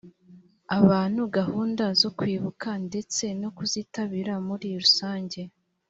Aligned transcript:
abantu 0.79 1.21
gahunda 1.37 1.85
zo 2.01 2.09
kwibuka 2.17 2.69
ndetse 2.87 3.25
no 3.41 3.49
kuzitabira 3.57 4.33
muri 4.47 4.67
rusange 4.81 5.41